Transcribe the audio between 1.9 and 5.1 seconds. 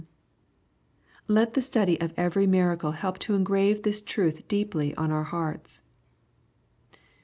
of every miracle help to engrave this truth deeply